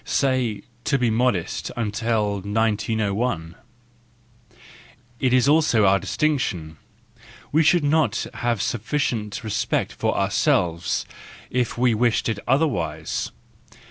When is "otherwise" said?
12.47-13.29